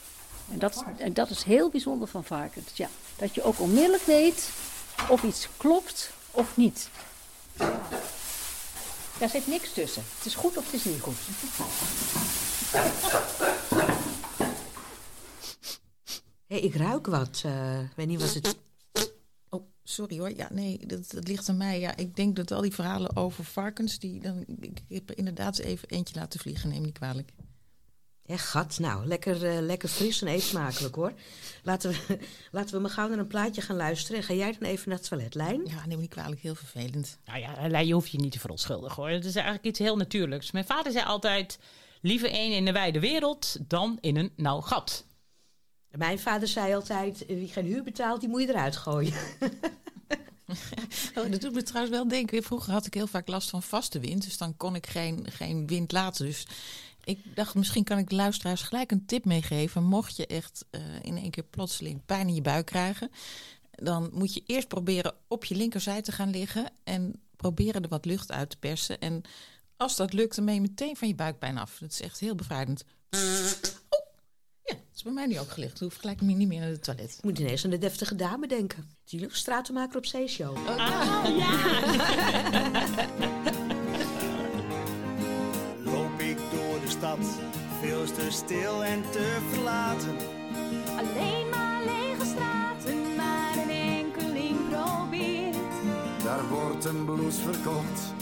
[0.51, 2.69] En dat, en dat is heel bijzonder van varkens.
[2.73, 4.49] Ja, dat je ook onmiddellijk weet
[5.09, 6.89] of iets klopt of niet.
[9.17, 10.03] Daar zit niks tussen.
[10.17, 11.15] Het is goed of het is niet goed.
[16.61, 17.41] Ik ruik wat.
[17.45, 18.57] eh, Ik weet niet wat het...
[19.49, 20.35] Oh, sorry hoor.
[20.35, 21.79] Ja, nee, dat, dat ligt aan mij.
[21.79, 25.57] Ja, ik denk dat al die verhalen over varkens, die, dan, ik, heb er inderdaad
[25.57, 27.31] even eentje laten vliegen, neem niet kwalijk.
[28.25, 31.13] Hé, gat, nou, lekker, eh, lekker fris en eet smakelijk hoor.
[31.63, 32.19] Laten we,
[32.51, 34.17] laten we maar gauw naar een plaatje gaan luisteren.
[34.19, 35.65] En ga jij dan even naar het toilet, Lijn?
[35.65, 37.17] Ja, neem niet kwalijk, heel vervelend.
[37.25, 39.11] Nou ja, Lei, je hoeft je niet te verontschuldigen hoor.
[39.11, 40.51] Het is eigenlijk iets heel natuurlijks.
[40.51, 41.59] Mijn vader zei altijd:
[42.01, 45.05] liever één in een wijde wereld dan in een nauw gat.
[45.97, 49.13] Mijn vader zei altijd, wie geen huur betaalt, die moet je eruit gooien.
[51.15, 52.43] Oh, dat doet me trouwens wel denken.
[52.43, 55.67] Vroeger had ik heel vaak last van vaste wind, dus dan kon ik geen, geen
[55.67, 56.25] wind laten.
[56.25, 56.47] Dus
[57.03, 59.83] ik dacht, misschien kan ik de luisteraars gelijk een tip meegeven.
[59.83, 63.11] Mocht je echt eh, in één keer plotseling pijn in je buik krijgen,
[63.71, 68.05] dan moet je eerst proberen op je linkerzij te gaan liggen en proberen er wat
[68.05, 68.99] lucht uit te persen.
[68.99, 69.21] En
[69.77, 71.77] als dat lukt, dan ben je meteen van je buikpijn af.
[71.79, 72.83] Dat is echt heel bevrijdend.
[75.05, 75.79] Oh, ja, dat is bij mij nu ook gelicht.
[75.79, 77.15] Dan hoef ik gelijk niet meer naar het toilet.
[77.17, 78.89] Ik moet ineens aan de deftige dame denken.
[79.05, 80.57] Die stratenmaker op zeeshow.
[85.91, 87.19] Loop ik door de stad,
[87.81, 90.15] veel te stil en te verlaten.
[90.97, 95.55] Alleen maar lege straten, maar een enkeling probeert.
[96.23, 98.13] Daar wordt een blouse verkocht,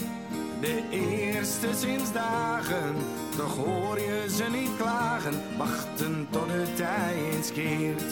[0.62, 2.94] de eerste sinds dagen.
[3.36, 8.10] Toch hoor je ze niet klagen, wachten tot de tijd eens keert.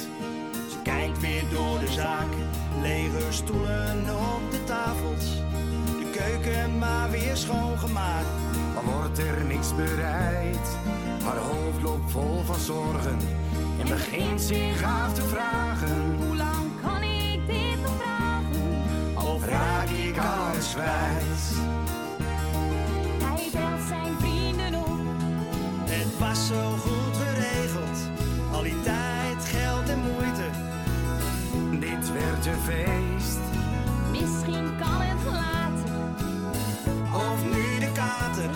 [0.71, 2.33] Ze kijkt weer door de zaak,
[2.81, 5.25] lege stoelen op de tafels.
[5.99, 8.27] De keuken maar weer schoongemaakt.
[8.75, 10.77] Maar wordt er niks bereid,
[11.25, 13.19] Haar hoofd loopt vol van zorgen
[13.81, 16.17] en begint zich af te vragen.
[16.27, 19.33] Hoe lang kan ik dit nog vragen?
[19.35, 21.80] Of raak ik alles kwijt?
[23.53, 25.01] Hij belt zijn vrienden op.
[25.85, 27.99] Het was zo goed geregeld,
[28.53, 30.47] al die tijd, geld en moeite.
[31.81, 33.41] Dit werd een feest.
[34.11, 35.95] Misschien kan het later.
[37.15, 38.51] Of nu de kater.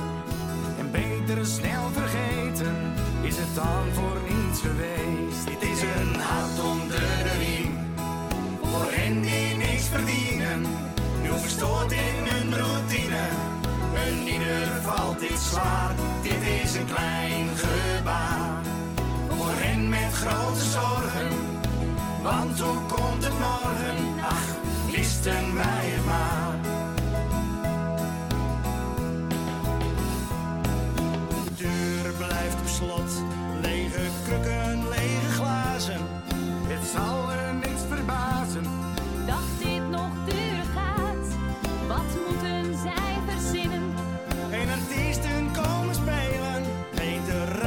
[0.78, 2.74] En beter snel vergeten.
[3.22, 5.46] Is het dan voor niets geweest?
[5.46, 7.78] Dit is een hart onder de riem.
[8.62, 10.60] Voor hen die niks verdienen.
[11.22, 12.93] Nu verstoord in hun routine.
[14.14, 15.94] En valt dit zwaar.
[16.22, 18.62] Dit is een klein gebaar.
[19.28, 21.28] Voor hen met grote zorgen.
[22.22, 23.96] Want hoe komt het morgen?
[24.22, 24.46] Ach,
[24.90, 26.56] wisten wij het maar.
[31.56, 33.22] De deur blijft op slot,
[33.62, 36.00] lege krukken, lege glazen.
[36.66, 37.43] Het zal er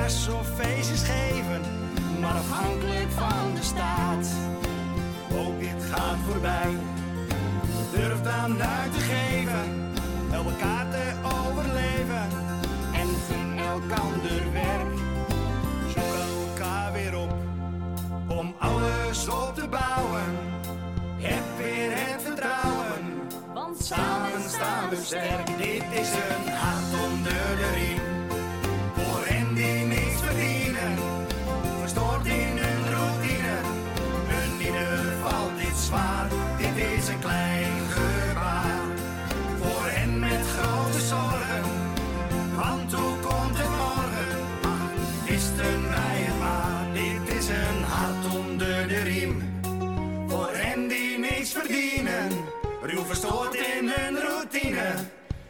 [0.07, 1.61] of feestjes geven.
[2.21, 4.27] Maar afhankelijk van de staat.
[5.37, 6.77] Ook dit gaat voorbij.
[7.91, 9.93] Durf dan uit te geven.
[10.31, 12.27] Elkaar te overleven
[12.93, 14.97] En gun elkander werk.
[15.87, 16.13] Zoek
[16.47, 17.33] elkaar weer op.
[18.27, 20.25] Om alles op te bouwen.
[21.17, 23.21] Heb weer het vertrouwen.
[23.53, 25.56] Want Samen staan we sterk.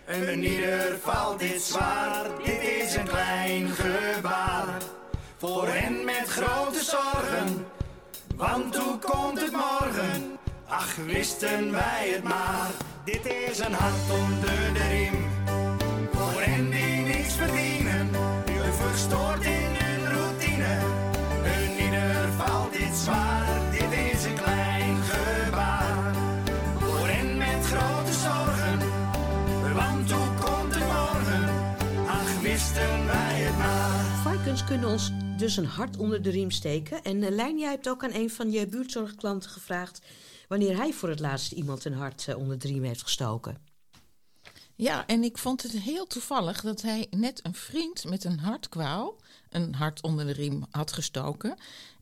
[0.07, 2.25] Een ieder valt dit zwaar.
[2.43, 4.67] Dit is een klein gebaar.
[5.37, 7.65] Voor hen met grote zorgen.
[8.35, 10.37] Want hoe komt het morgen?
[10.67, 12.69] Ach, wisten wij het maar.
[13.05, 15.25] Dit is een hart onder de riem.
[16.11, 18.09] Voor hen die niks verdienen.
[18.45, 20.77] Ruw verstoord in hun routine.
[21.41, 23.66] Hun ieder valt dit zwaar.
[34.63, 37.03] Kunnen ons dus een hart onder de riem steken.
[37.03, 40.01] En uh, Lijn, jij hebt ook aan een van je buurtzorgklanten gevraagd...
[40.47, 43.57] wanneer hij voor het laatst iemand een hart eh, onder de riem heeft gestoken.
[44.75, 49.15] Ja, en ik vond het heel toevallig dat hij net een vriend met een hartkwaal,
[49.49, 51.57] een hart onder de riem, had gestoken.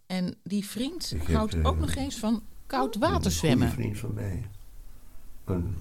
[0.05, 3.67] En die vriend Ik heb, houdt eh, ook nog eens van koud water zwemmen.
[3.67, 4.49] Een vriend van mij.
[5.45, 5.75] Een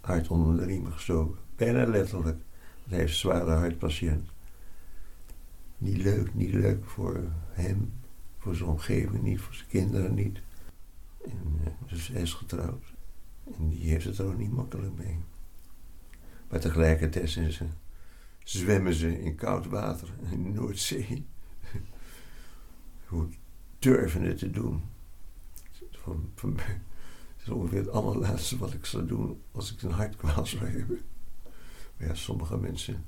[0.00, 1.38] hart onder de riem gestoken.
[1.56, 2.38] Bijna letterlijk.
[2.38, 4.34] Want hij heeft een zware hartpatiënt.
[5.78, 7.92] Niet leuk, niet leuk voor hem,
[8.38, 10.40] voor zijn omgeving niet, voor zijn kinderen niet.
[11.24, 12.94] En, eh, dus hij is getrouwd.
[13.58, 15.18] En die heeft het er ook niet makkelijk mee.
[16.48, 17.66] Maar tegelijkertijd ze,
[18.44, 21.26] zwemmen ze in koud water in de Noordzee.
[23.06, 23.28] Hoe
[23.78, 24.82] durven het te doen?
[25.90, 30.46] Van, van, het is ongeveer het allerlaatste wat ik zou doen als ik een hartkwaal
[30.46, 31.00] zou hebben.
[31.96, 33.04] Maar ja, sommige mensen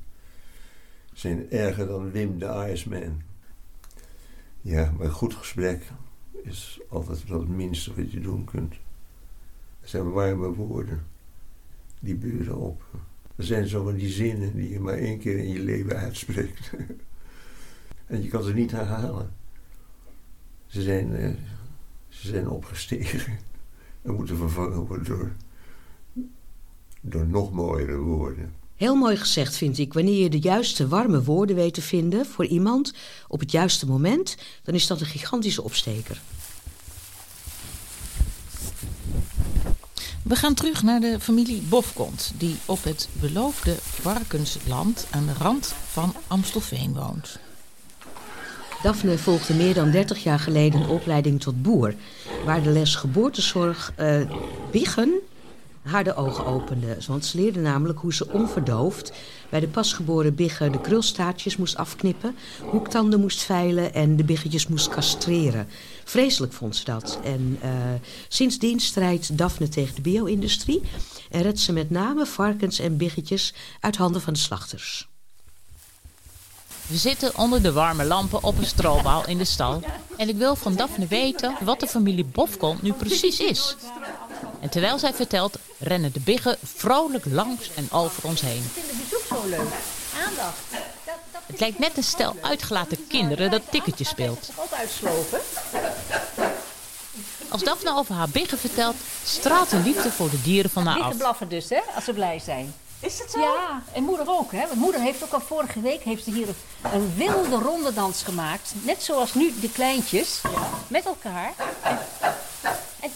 [1.18, 3.22] zijn erger dan Wim de Iceman.
[4.60, 5.90] Ja, maar een goed gesprek
[6.42, 8.72] is altijd wel het minste wat je doen kunt.
[9.80, 11.06] Er zijn warme woorden.
[12.00, 12.82] Die buren op.
[13.36, 16.72] Er zijn zo van die zinnen die je maar één keer in je leven uitspreekt.
[18.06, 19.32] en je kan ze niet herhalen.
[20.66, 21.30] Ze zijn, eh,
[22.08, 23.38] ze zijn opgestegen
[24.02, 25.32] en moeten vervangen worden door,
[27.00, 28.57] door nog mooiere woorden.
[28.78, 29.92] Heel mooi gezegd vind ik.
[29.92, 32.92] Wanneer je de juiste warme woorden weet te vinden voor iemand
[33.28, 36.20] op het juiste moment, dan is dat een gigantische opsteker.
[40.22, 45.74] We gaan terug naar de familie Bofkont, die op het beloofde varkensland aan de rand
[45.90, 47.38] van Amstelveen woont.
[48.82, 51.94] Daphne volgde meer dan 30 jaar geleden een opleiding tot boer,
[52.44, 54.20] waar de les geboortezorg eh
[54.70, 55.20] Biggen
[55.82, 56.96] haar de ogen opende.
[57.06, 59.12] Want ze leerde namelijk hoe ze onverdoofd
[59.48, 62.36] bij de pasgeboren biggen de krulstaartjes moest afknippen,
[62.70, 65.68] hoektanden moest veilen en de biggetjes moest castreren.
[66.04, 67.18] Vreselijk vond ze dat.
[67.24, 67.70] En eh,
[68.28, 70.82] sindsdien strijdt Daphne tegen de bio-industrie
[71.30, 75.08] en redt ze met name varkens en biggetjes uit handen van de slachters.
[76.88, 79.82] We zitten onder de warme lampen op een stroobal in de stal.
[80.16, 83.76] En ik wil van Daphne weten wat de familie Bofkont nu precies is.
[84.60, 88.70] En terwijl zij vertelt, rennen de biggen vrolijk langs en over ons heen.
[88.72, 89.72] Vinden die ook zo leuk?
[90.26, 90.58] Aandacht.
[91.46, 94.50] Het lijkt net een stel uitgelaten kinderen dat tikketje speelt.
[94.56, 95.40] Ook uitslopen.
[97.48, 101.12] Als Daphne over haar biggen vertelt, straalt een liefde voor de dieren van haar Biggen
[101.12, 101.18] af.
[101.18, 102.74] blaffen dus, hè, als ze blij zijn.
[103.00, 103.40] Is het zo?
[103.40, 104.66] Ja, en moeder ook, hè.
[104.66, 106.48] Want moeder heeft ook al vorige week heeft ze hier
[106.92, 108.72] een, wilde rondedans gemaakt.
[108.82, 110.40] Net zoals nu de kleintjes.
[110.88, 111.52] Met elkaar.
[111.82, 111.98] En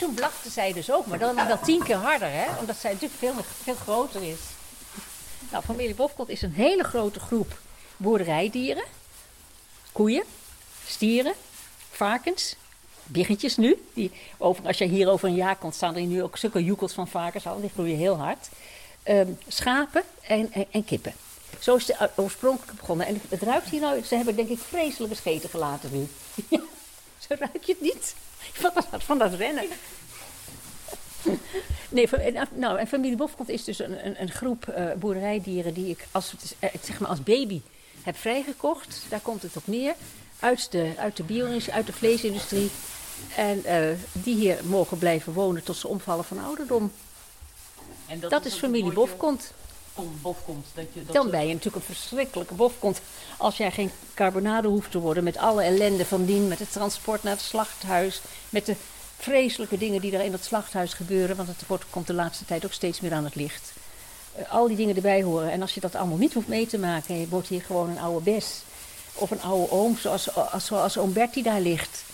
[0.03, 2.59] toen blafte zij dus ook, maar dan wel tien keer harder, hè.
[2.59, 4.39] Omdat zij natuurlijk veel, veel groter is.
[5.51, 7.59] Nou, familie Bofkot is een hele grote groep
[7.97, 8.85] boerderijdieren.
[9.93, 10.25] Koeien,
[10.87, 11.35] stieren,
[11.91, 12.57] varkens,
[13.05, 13.83] biggetjes nu.
[13.95, 16.93] Die over, als je hier over een jaar komt, staan er nu ook zulke joekels
[16.93, 17.61] van varkens al.
[17.61, 18.49] Die groeien heel hard.
[19.03, 21.15] Ehm, schapen en, en, en kippen.
[21.59, 23.07] Zo is het oorspronkelijk begonnen.
[23.07, 26.09] En het ruikt hier nou, ze hebben denk ik vreselijke scheten gelaten nu.
[27.29, 28.15] Zo ruik je het niet?
[28.53, 29.65] Van dat, van dat rennen.
[31.89, 32.09] Nee,
[32.55, 36.35] nou, en familie Bofkont is dus een, een, een groep eh, boerderijdieren die ik als,
[36.59, 37.61] eh, zeg maar als baby
[38.03, 39.03] heb vrijgekocht.
[39.09, 39.95] Daar komt het op neer.
[40.39, 42.71] Uit de, uit de bio-industrie, uit de vleesindustrie.
[43.37, 46.93] En eh, die hier mogen blijven wonen tot ze omvallen van ouderdom.
[48.07, 49.53] En Dat, is familie Bofkont.
[49.95, 50.21] Om.
[50.75, 53.01] Dat je, dat Dan ben je natuurlijk een verschrikkelijke bofkont.
[53.39, 57.23] Als jij geen carbonade hoeft te worden met alle ellende van dien, met het transport
[57.23, 58.77] naar het slachthuis, met de
[59.19, 62.65] vreselijke dingen die er in het slachthuis gebeuren, want het wordt, komt de laatste tijd
[62.65, 63.73] ook steeds meer aan het licht.
[64.35, 65.51] Eh, al die dingen erbij horen.
[65.51, 67.99] En als je dat allemaal niet hoeft mee te maken, je wordt hier gewoon een
[67.99, 68.63] oude bes.
[69.15, 72.05] Of een oude oom, zoals, als, zoals oom Bertie daar ligt.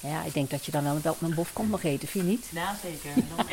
[0.00, 2.46] Ja, ik denk dat je dan wel wel een bofkont mag eten, vind je niet?
[2.50, 3.10] Ja, zeker.
[3.36, 3.46] Dan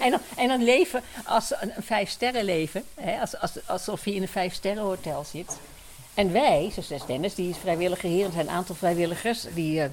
[0.00, 2.84] En dan, en dan leven als een, een vijf sterren leven.
[2.94, 5.58] Hè, als, als, alsof je in een vijf sterren hotel zit.
[6.14, 8.26] En wij, zoals Dennis, die is vrijwilliger hier.
[8.26, 9.46] Er zijn een aantal vrijwilligers.
[9.54, 9.88] Die, eh,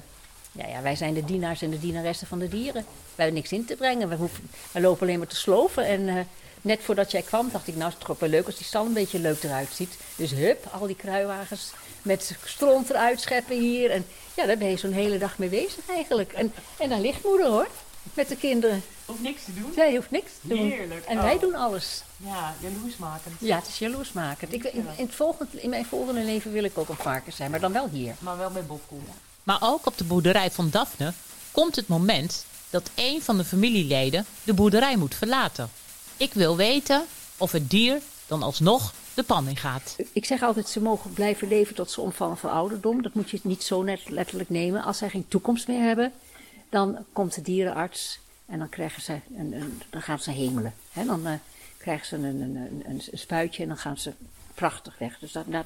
[0.52, 2.84] ja, ja, wij zijn de dienaars en de dienaressen van de dieren.
[3.14, 4.08] Wij hebben niks in te brengen.
[4.08, 5.86] We, hoeven, we lopen alleen maar te sloven.
[5.86, 6.14] En eh,
[6.62, 8.86] net voordat jij kwam dacht ik, nou is het toch wel leuk als die stal
[8.86, 9.96] een beetje leuk eruit ziet.
[10.16, 11.70] Dus hup, al die kruiwagens
[12.02, 13.90] met stront eruit scheppen hier.
[13.90, 16.32] En ja, daar ben je zo'n hele dag mee bezig eigenlijk.
[16.32, 17.68] En, en dan ligt moeder hoor,
[18.14, 18.82] met de kinderen.
[19.04, 19.72] Hoeft niks te doen?
[19.74, 20.70] Zij hoeft niks te doen.
[20.70, 21.04] Heerlijk.
[21.04, 21.40] En wij Oh.
[21.40, 22.02] doen alles.
[22.16, 23.34] Ja, jaloersmakend.
[23.38, 24.52] Ja, het is jaloersmakend.
[24.52, 27.50] Ik, in, in, het volgende, in mijn volgende leven wil ik ook een varken zijn,
[27.50, 28.14] maar dan wel hier.
[28.18, 29.08] Maar wel met Bofkont.
[29.42, 31.12] Maar ook op de boerderij van Daphne
[31.52, 35.70] komt het moment dat een van de familieleden de boerderij moet verlaten.
[36.20, 37.04] Ik wil weten
[37.38, 39.96] of het dier dan alsnog de pan in gaat.
[40.12, 43.02] Ik zeg altijd, ze mogen blijven leven tot ze omvallen van ouderdom.
[43.02, 44.82] Dat moet je niet zo net letterlijk nemen.
[44.82, 46.12] Als zij geen toekomst meer hebben,
[46.68, 50.74] dan komt de dierenarts en dan, krijgen ze een, een, dan gaan ze hemelen.
[50.92, 51.32] Dan eh,
[51.76, 54.12] krijgen ze een, een, een, spuitje en dan gaan ze
[54.54, 55.18] prachtig weg.
[55.18, 55.64] Dus dat, dat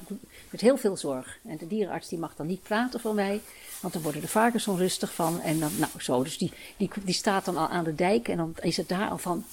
[0.49, 1.37] met heel veel zorg.
[1.47, 3.41] En de dierenarts die mag dan niet praten voor mij,
[3.79, 5.41] want dan worden de varkens onrustig van.
[5.41, 8.37] En dan, nou zo, dus die, die, die staat dan al aan de dijk en
[8.37, 9.45] dan is het daar al van,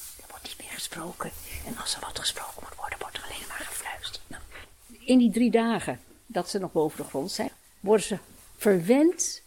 [0.43, 1.31] wordt niet meer gesproken.
[1.67, 4.23] En als er wat gesproken moet worden, wordt er alleen maar gefluisterd.
[4.27, 4.43] Nou,
[5.05, 7.51] in die drie dagen dat ze nog boven de grond zijn,
[7.81, 8.19] worden ze
[8.57, 9.43] verwend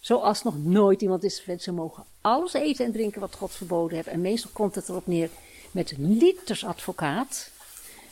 [0.00, 1.62] zoals nog nooit iemand is verwend.
[1.62, 4.08] Ze mogen alles eten en drinken wat God verboden heeft.
[4.08, 5.30] En meestal komt het erop neer
[5.70, 7.50] met liters advocaat,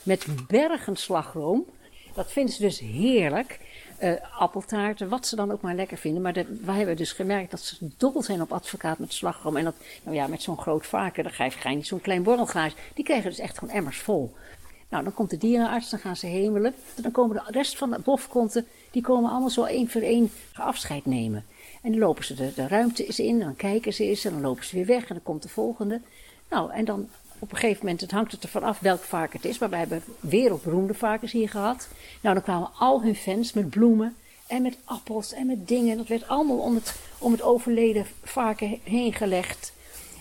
[0.03, 1.65] met bergen slagroom.
[2.13, 3.59] Dat vinden ze dus heerlijk.
[3.99, 6.21] Eh, appeltaarten, wat ze dan ook maar lekker vinden.
[6.21, 9.57] Maar wij hebben dus gemerkt dat ze dol zijn op advocaat met slagroom.
[9.57, 12.75] En dat, nou ja, met zo'n groot varken, dan ga je, niet zo'n klein borrelglaasje.
[12.93, 14.33] Die krijgen dus echt gewoon emmers vol.
[14.89, 16.73] Nou, dan komt de dierenarts, dan gaan ze hemelen.
[16.95, 21.05] Dan komen de rest van de bofkonten, die komen allemaal zo één voor één afscheid
[21.05, 21.45] nemen.
[21.81, 24.41] En dan lopen ze de, de ruimte eens in, dan kijken ze eens en dan
[24.41, 26.01] lopen ze weer weg en dan komt de volgende.
[26.49, 27.09] Nou, en dan
[27.39, 29.79] op een gegeven moment, het hangt het ervan af welk varken het is, maar wij
[29.79, 31.87] hebben wereldberoemde varkens hier gehad.
[32.21, 34.15] Nou, dan kwamen al hun fans met bloemen
[34.47, 35.97] en met appels en met dingen.
[35.97, 39.73] Dat werd allemaal om het, om het overleden varken heen gelegd.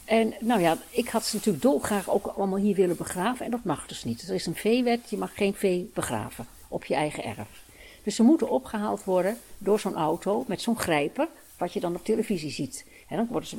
[0.05, 3.45] En nou ja, ik had ze natuurlijk dolgraag ook allemaal hier willen begraven.
[3.45, 4.29] En dat mag dus niet.
[4.29, 7.66] Er is een veewet, je mag geen vee begraven op je eigen erf.
[8.03, 12.05] Dus ze moeten opgehaald worden door zo'n auto met zo'n grijper, wat je dan op
[12.05, 12.85] televisie ziet.
[13.09, 13.57] En dan worden ze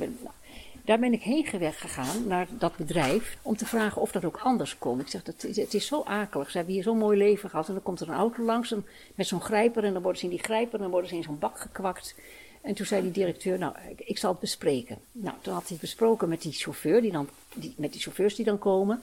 [0.84, 4.78] daar ben ik heen gegaan naar dat bedrijf om te vragen of dat ook anders
[4.78, 5.00] kon.
[5.00, 6.50] Ik zeg, dat, het is zo akelig.
[6.50, 7.68] Ze hebben hier zo'n mooi leven gehad.
[7.68, 9.84] En dan komt er een auto langs en- met zo'n grijper.
[9.84, 12.14] En dan worden ze in die grijper en dan worden ze in zo'n bak gekwakt.
[12.60, 14.98] En toen zei die directeur, nou, ik, zal het bespreken.
[15.12, 18.44] Nou, toen had hij besproken met die chauffeur, die dan, die, met die chauffeurs die
[18.44, 19.02] dan komen.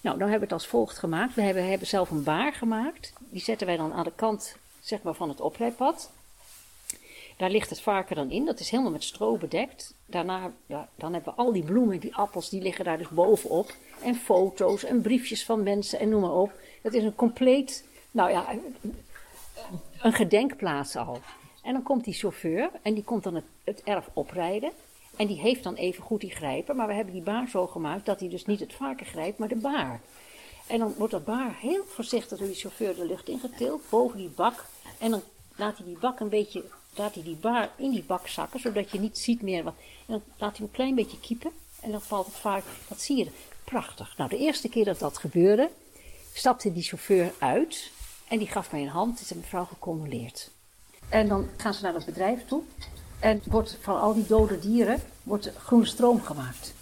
[0.00, 1.34] Nou, dan hebben we het als volgt gemaakt.
[1.34, 3.12] We hebben, hebben zelf een baar gemaakt.
[3.30, 6.10] Die zetten wij dan aan de kant zeg maar, van het oprijpad.
[7.38, 8.44] Daar ligt het varken dan in.
[8.44, 9.94] Dat is helemaal met stro bedekt.
[10.06, 13.74] Daarna ja, dan hebben we al die bloemen, die appels, die liggen daar dus bovenop.
[14.02, 16.52] En foto's en briefjes van mensen en noem maar op.
[16.82, 18.46] Het is een compleet, nou ja,
[20.00, 21.20] een gedenkplaats al.
[21.62, 24.70] En dan komt die chauffeur en die komt dan het, het erf oprijden.
[25.16, 28.06] En die heeft dan even goed die grijper, maar we hebben die baar zo gemaakt
[28.06, 30.00] dat hij dus niet het varken grijpt, maar de baar.
[30.66, 34.28] En dan wordt dat baar heel voorzichtig door die chauffeur de lucht ingetild, boven die
[34.28, 34.64] bak.
[34.98, 35.22] En dan
[35.56, 36.64] laat hij die bak een beetje,
[36.94, 39.74] laat hij die baar in die bak zakken, zodat je niet ziet meer wat.
[39.76, 43.00] En dan laat hij hem een klein beetje kiepen en dan valt het varken, dat
[43.00, 43.30] zie je.
[43.64, 44.16] Prachtig.
[44.16, 45.70] Nou, de eerste keer dat dat gebeurde,
[46.32, 47.90] stapte die chauffeur uit
[48.28, 49.20] en die gaf mij een hand.
[49.20, 50.50] Is een mevrouw gecondoleerd.
[51.08, 52.62] En dan gaan ze naar het bedrijf toe.
[53.18, 56.74] En wordt van al die dode dieren wordt groene stroom gemaakt.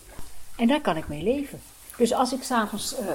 [0.56, 1.60] En daar kan ik mee leven.
[1.96, 3.06] Dus als ik s'avonds uh,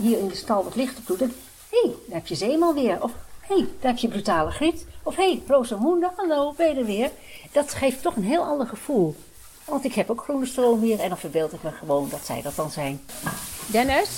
[0.00, 1.32] hier in de stal wat licht op doe, dan...
[1.70, 3.02] Hé, hey, daar heb je Zeeman weer.
[3.02, 4.86] Of hé, hey, daar heb je Brutale Griet.
[5.08, 7.10] Of hé, hey, Rosamunde, hallo, ben je er weer?
[7.52, 9.16] Dat geeft toch een heel ander gevoel.
[9.64, 12.42] Want ik heb ook groene stroom hier en dan verbeeld ik me gewoon dat zij
[12.42, 13.00] dat dan zijn.
[13.66, 14.08] Dennis,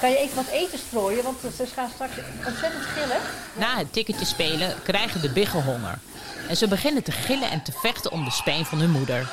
[0.00, 1.24] kan je even wat eten strooien?
[1.24, 2.12] Want ze gaan straks
[2.46, 3.20] ontzettend gillen.
[3.58, 5.98] Na het tikketje spelen krijgen de biggen honger.
[6.48, 9.30] En ze beginnen te gillen en te vechten om de speen van hun moeder.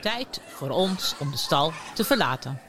[0.00, 2.60] Tijd voor ons om de stal te verlaten.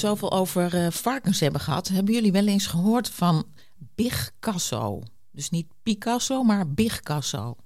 [0.00, 3.46] Zoveel over eh, varkens hebben gehad, hebben jullie wel eens gehoord van
[3.94, 5.02] Big Casso?
[5.30, 7.56] Dus niet Picasso, maar Big Casso.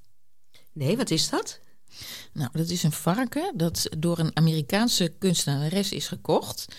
[0.72, 1.60] Nee, wat is dat?
[2.32, 6.74] Nou, dat is een varken dat door een Amerikaanse kunstenares is gekocht.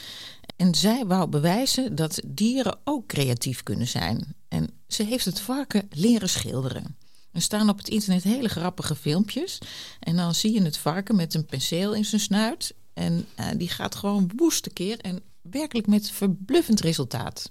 [0.55, 4.35] En zij wou bewijzen dat dieren ook creatief kunnen zijn.
[4.47, 6.97] En ze heeft het varken leren schilderen.
[7.31, 9.59] Er staan op het internet hele grappige filmpjes.
[9.99, 12.73] En dan zie je het varken met een penseel in zijn snuit.
[12.93, 15.21] En eh, die gaat gewoon woest keer en
[15.51, 17.49] werkelijk met verbluffend resultaat.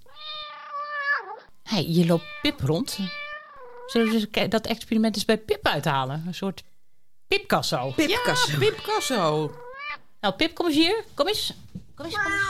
[1.63, 2.99] Hé, hey, je loopt Pip rond.
[3.87, 6.25] Zullen we dat experiment eens bij Pip uithalen?
[6.27, 6.65] Een soort
[7.27, 7.93] Pipcasso.
[7.97, 8.53] Pipcasso.
[8.53, 9.55] Ja, Pipcasso.
[10.21, 11.05] Nou, Pip, kom eens hier.
[11.15, 11.55] Kom eens.
[11.95, 12.43] Kom eens, kom eens.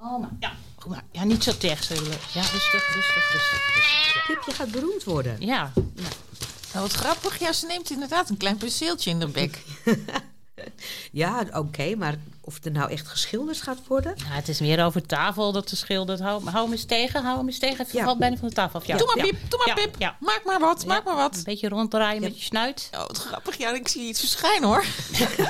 [0.00, 1.04] Oh, maar, ja, goed maar.
[1.12, 2.10] Ja, niet zo tegen zullen.
[2.10, 3.74] Ja, rustig, rustig, rustig.
[3.74, 4.14] rustig.
[4.14, 4.20] Ja.
[4.26, 5.36] Pip, je gaat beroemd worden.
[5.40, 5.72] Ja.
[6.72, 7.38] Nou, wat grappig.
[7.38, 9.62] Ja, ze neemt inderdaad een klein penseeltje in de bek.
[11.12, 14.14] Ja, oké, maar of het er nou echt geschilderd gaat worden?
[14.16, 16.20] Ja, het is meer over tafel dat ze schildert.
[16.20, 17.86] Hou, hou hem eens tegen, hou hem eens tegen.
[17.86, 18.86] Even valt bijna van de tafel af.
[18.86, 18.96] Ja.
[18.96, 19.24] Doe maar.
[19.24, 19.94] Pip, doe maar, Ja, Pip.
[19.98, 20.16] Ja.
[20.20, 21.36] Maak maar wat, maak maar wat.
[21.36, 22.88] Een beetje ronddraaien met je snuit.
[22.92, 23.58] Oh, wat grappig.
[23.58, 24.84] Ja, ik zie iets verschijnen, hoor.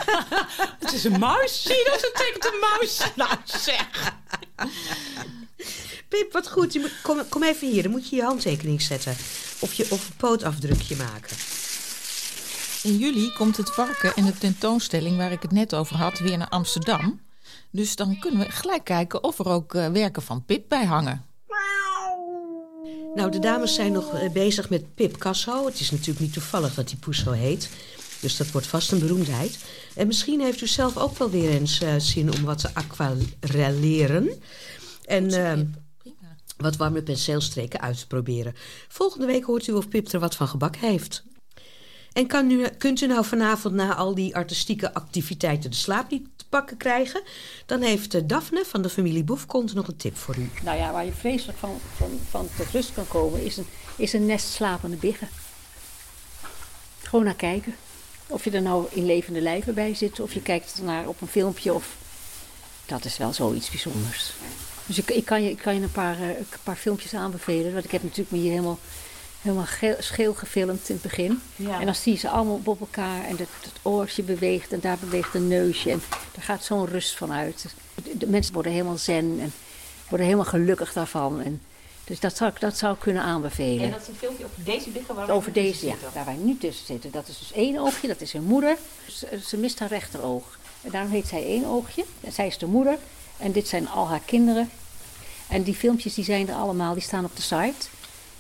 [0.81, 1.63] Het is een muis.
[1.63, 2.01] Zie je dat?
[2.01, 3.01] Het tekent een muis.
[3.17, 4.13] Nou, zeg.
[6.09, 6.73] Pip, wat goed.
[6.73, 9.17] Je moet, kom, kom even hier, dan moet je je handtekening zetten.
[9.59, 11.37] Of, je, of een pootafdrukje maken.
[12.85, 16.39] In juli komt het varken en de tentoonstelling waar ik het net over had weer
[16.39, 17.21] naar Amsterdam.
[17.71, 21.25] Dus dan kunnen we gelijk kijken of er ook eh, werken van Pip bij hangen.
[23.15, 25.67] Nou, de dames zijn nog eh, bezig met Pip Casso.
[25.67, 27.71] Het is natuurlijk niet toevallig dat die poes zo heet.
[28.21, 29.59] Dus dat wordt vast een beroemdheid.
[29.95, 34.43] En misschien heeft u zelf ook wel weer eens eh, zin om wat te aquarelleren.
[35.05, 35.65] En ehm,
[36.57, 38.55] wat warme penseelstreken uit te proberen.
[38.89, 41.25] Volgende week hoort u of Pip er wat van gebak heeft.
[42.15, 46.45] En kan kunt u nou vanavond na al die artistieke activiteiten de slaap niet te
[46.49, 47.23] pakken krijgen?
[47.67, 50.51] Dan heeft eh, Daphne van de familie Boefkont nog een tip voor u.
[50.63, 54.13] Nou ja, waar je vreselijk van, van, van tot rust kan komen, is een, is
[54.13, 55.29] een nest slapende biggen.
[57.03, 57.75] Gewoon naar kijken.
[58.27, 61.29] Of je er nou in levende lijven bij zit, of je kijkt ernaar op een
[61.29, 61.75] filmpje.
[61.75, 61.97] Of...
[62.87, 64.33] Dat is wel zoiets bijzonders.
[64.87, 67.73] Dus ik, ik, kan, je, kan je een paar, eh, een paar filmpjes aanbevelen.
[67.73, 68.79] Want ik heb natuurlijk me hier helemaal,
[69.45, 71.41] helemaal geel, scheel gefilmd in het begin.
[71.57, 71.79] Ja.
[71.81, 73.25] En dan zie je ze allemaal op elkaar.
[73.25, 75.91] En het, het oortje beweegt en daar beweegt een neusje.
[75.91, 76.03] En
[76.35, 77.67] daar gaat zo'n rust van uit.
[77.95, 79.53] De, de mensen worden helemaal zen en
[80.09, 81.41] worden helemaal gelukkig daarvan.
[81.41, 81.61] En,
[82.05, 83.83] dus dat zou, ik- dat zou kunnen aanbevelen.
[83.85, 86.11] En dat is een filmpje over deze biggen waar we Over nu tussen deze, ja,
[86.15, 87.11] waar wij nu tussen zitten.
[87.11, 88.77] Dat is dus één oogje, dat is hun moeder.
[89.11, 90.59] Ze, ze mist haar rechteroog.
[90.83, 92.05] En daarom heet zij één oogje.
[92.21, 92.99] En zij is de moeder.
[93.37, 94.71] En dit zijn al haar kinderen.
[95.49, 97.87] En die filmpjes die zijn er allemaal, die staan op de site.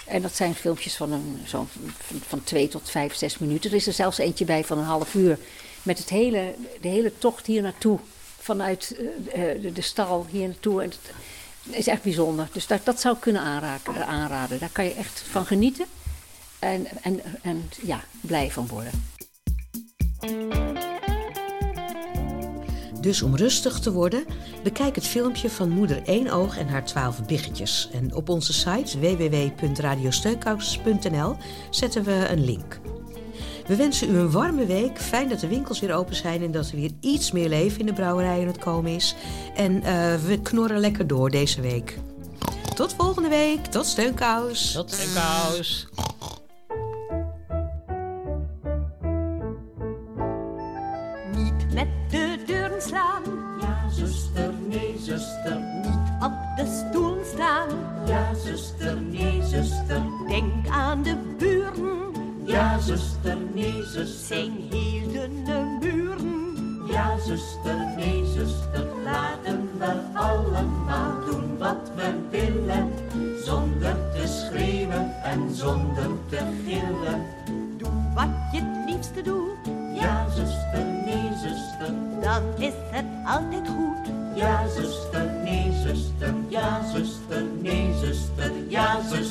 [0.06, 1.66] En dat zijn filmpjes van, een, zo,
[1.98, 3.70] van, van twee tot vijf, zes minuten.
[3.70, 5.38] Er is er zelfs eentje bij van een half uur.
[5.82, 7.98] Met het hele, de hele tocht hier naartoe.
[8.38, 8.96] Vanuit
[9.32, 10.82] eh, eh, de, stal hier naartoe.
[10.82, 12.48] En het is echt bijzonder.
[12.52, 14.58] Dus dat, dat zou ik kunnen aanraken, eh, aanraden.
[14.58, 15.86] Daar kan je echt van genieten.
[16.58, 18.92] En, en, en ja, blij van worden.
[23.04, 24.24] Dus om rustig te worden,
[24.62, 27.88] bekijk het filmpje van moeder Eenoog en haar twaalf biggetjes.
[27.92, 31.36] En op onze site www.radiosteunkous.nl
[31.70, 32.80] zetten we een link.
[33.66, 34.98] We wensen u een warme week.
[34.98, 37.86] Fijn dat de winkels weer open zijn en dat er weer iets meer leven in
[37.86, 39.14] de brouwerij aan het komen is.
[39.54, 41.98] En eh, we knorren lekker door deze week.
[42.74, 43.66] Tot volgende week.
[43.66, 44.72] Tot steunkous.
[44.72, 45.86] Tot steunkous.
[62.96, 64.26] Zuster, nee, zuster.
[64.26, 66.86] Zijn heel dunne muren.
[66.86, 68.86] Ja, zuster, nee, zuster.
[69.04, 72.90] Laten we allemaal doen wat we willen.
[73.44, 77.22] Zonder te schreeuwen en zonder te gillen.
[77.76, 79.74] Doe wat je het liefste doet.
[79.94, 81.94] Ja, zuster, nee, zuster.
[82.20, 84.12] Dan is het altijd goed.
[84.34, 86.34] Ja, zuster, nee, zuster.
[86.48, 88.50] Ja, zuster, nee, zuster.
[88.68, 89.23] Ja, zuster.